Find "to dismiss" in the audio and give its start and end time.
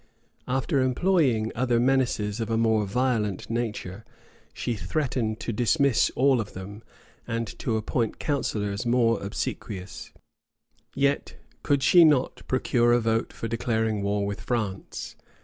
5.41-6.09